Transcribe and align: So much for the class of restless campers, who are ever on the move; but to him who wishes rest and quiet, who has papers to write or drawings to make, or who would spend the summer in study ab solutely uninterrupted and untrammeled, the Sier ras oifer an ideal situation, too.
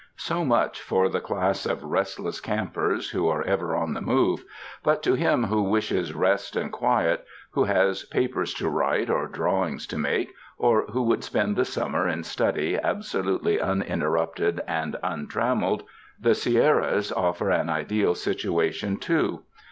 So 0.17 0.43
much 0.43 0.81
for 0.81 1.09
the 1.09 1.21
class 1.21 1.67
of 1.67 1.83
restless 1.83 2.39
campers, 2.41 3.11
who 3.11 3.27
are 3.27 3.43
ever 3.43 3.75
on 3.75 3.93
the 3.93 4.01
move; 4.01 4.43
but 4.81 5.03
to 5.03 5.13
him 5.13 5.43
who 5.43 5.61
wishes 5.61 6.11
rest 6.15 6.55
and 6.55 6.71
quiet, 6.71 7.23
who 7.51 7.65
has 7.65 8.03
papers 8.05 8.51
to 8.55 8.67
write 8.67 9.11
or 9.11 9.27
drawings 9.27 9.85
to 9.85 9.99
make, 9.99 10.33
or 10.57 10.85
who 10.87 11.03
would 11.03 11.23
spend 11.23 11.55
the 11.55 11.65
summer 11.65 12.07
in 12.07 12.23
study 12.23 12.77
ab 12.79 13.03
solutely 13.03 13.59
uninterrupted 13.61 14.59
and 14.67 14.95
untrammeled, 15.03 15.83
the 16.19 16.33
Sier 16.33 16.77
ras 16.79 17.11
oifer 17.15 17.53
an 17.53 17.69
ideal 17.69 18.15
situation, 18.15 18.97
too. 18.97 19.43